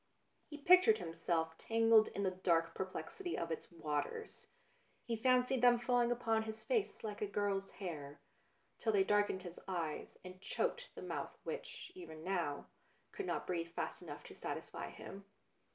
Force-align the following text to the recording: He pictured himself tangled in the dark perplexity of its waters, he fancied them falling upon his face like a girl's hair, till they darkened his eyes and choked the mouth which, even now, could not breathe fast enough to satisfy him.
He 0.49 0.57
pictured 0.57 0.97
himself 0.97 1.59
tangled 1.59 2.07
in 2.07 2.23
the 2.23 2.31
dark 2.31 2.73
perplexity 2.73 3.37
of 3.37 3.51
its 3.51 3.71
waters, 3.71 4.47
he 5.05 5.15
fancied 5.15 5.61
them 5.61 5.77
falling 5.77 6.11
upon 6.11 6.41
his 6.41 6.63
face 6.63 7.03
like 7.03 7.21
a 7.21 7.27
girl's 7.27 7.69
hair, 7.69 8.19
till 8.79 8.93
they 8.93 9.03
darkened 9.03 9.43
his 9.43 9.59
eyes 9.67 10.17
and 10.25 10.41
choked 10.41 10.89
the 10.95 11.03
mouth 11.03 11.37
which, 11.43 11.91
even 11.93 12.23
now, 12.23 12.65
could 13.11 13.27
not 13.27 13.45
breathe 13.45 13.69
fast 13.75 14.01
enough 14.01 14.23
to 14.23 14.33
satisfy 14.33 14.89
him. 14.89 15.23